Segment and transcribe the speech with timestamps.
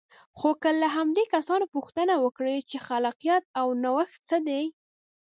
[0.37, 4.63] خو که له همدې کسانو پوښتنه وکړئ چې خلاقیت او نوښت څه دی.